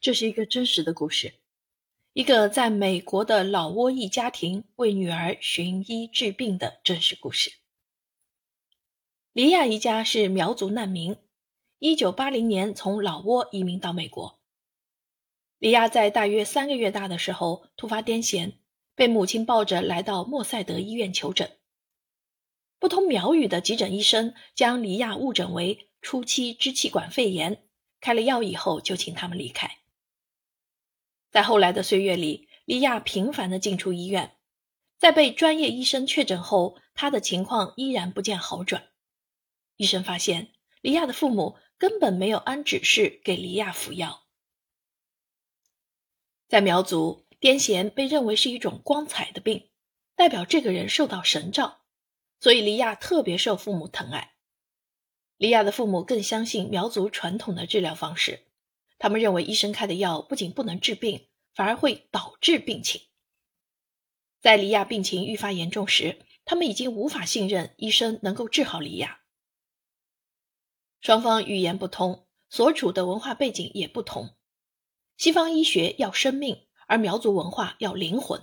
[0.00, 1.34] 这是一个真实的故事，
[2.12, 7.50] 一个在美国的老挝裔家庭为女儿寻医治病的真实故事。
[9.32, 11.16] 黎亚一家是苗族难民，
[11.80, 14.38] 一九八零年从老挝移民到美国。
[15.58, 18.52] 黎亚在大约三个月大的时候突发癫痫，
[18.94, 21.58] 被母亲抱着来到莫塞德医院求诊。
[22.78, 27.64] 不通苗语的急诊医生将黎亚误诊为初期支气管肺炎，
[28.00, 29.78] 开了药以后就请他们离开。
[31.30, 34.36] 在后来的岁月里，莉亚频繁的进出医院。
[34.96, 38.88] 在被专业医生确诊后，她的情况依然不见好转。
[39.76, 44.24] 医生发现，莉亚的父母根本没有按指示给莉亚服药。
[46.48, 49.68] 在苗族，癫痫被认为是一种光彩的病，
[50.16, 51.82] 代表这个人受到神照，
[52.40, 54.32] 所以莉亚特别受父母疼爱。
[55.36, 58.46] 莉亚的父母更相信苗族传统的治疗方式。
[58.98, 61.27] 他们认为医生开的药不仅不能治病，
[61.58, 63.00] 反而会导致病情。
[64.38, 69.22] 在李亚病情愈发严重时，他们已经无法信任医生能够治好李亚。
[71.00, 74.36] 双方语言不通，所处的文化背景也不同。
[75.16, 78.40] 西方医学要生命，而苗族文化要灵魂。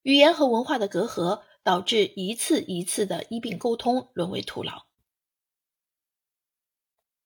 [0.00, 4.86] 语言和文化的隔阂导致一次一次的医病沟通沦为徒劳。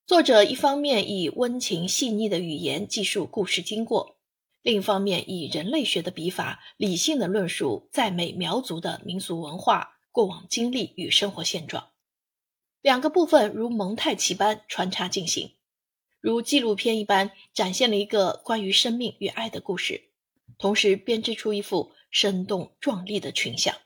[0.08, 4.17] 作者一方面以温情细腻的语言记述故事经过，
[4.62, 11.92] 另一方面以人类学的笔法理性的论述在美苗族的民俗文化、过往经历与生活现状。
[12.80, 15.56] 两个部分如蒙太奇般穿插进行，
[16.20, 20.10] 如纪录片一般展现了一个关于生命与爱的故事，
[20.58, 23.76] 同时编织出一幅生动壮丽的群像。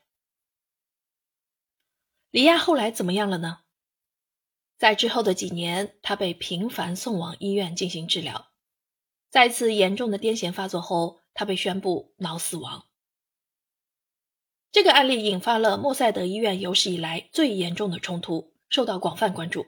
[2.29, 3.59] 李亚后来怎么样了呢？
[4.77, 8.52] 在之后的几年，他被频繁送往医院进行治疗。
[9.33, 12.85] 再次严重的癫痫发作后，他被宣布脑死亡。
[14.71, 19.65] 这个案例引发了莫塞德医院有史以来最严重的冲突，受到广泛关注。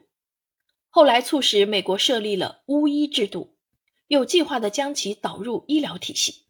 [0.88, 3.58] 后来促使美国设立了巫医制度，
[4.06, 6.46] 有计划的将其导入医疗体系。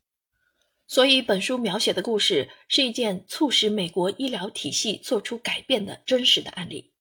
[0.85, 6.91] 所以，本书描写的故事是一件促使美国医疗体系做出改变的真实的案例。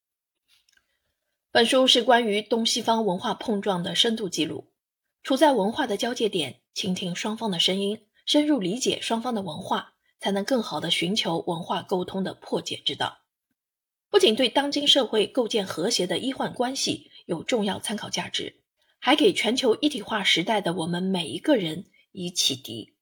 [1.51, 4.71] 本书是关于东西方文化碰撞的深度记录，
[5.25, 13.21] 处在文化的交界点，倾听双方的声音，深入理解双方的文化，才能更好的寻求文化沟通的破解之道。
[14.11, 18.61] 不仅对当今社会构建和谐的医患关系有重要参考价值，
[18.99, 22.94] 还给全球一体化时代的我们每一个人以启迪。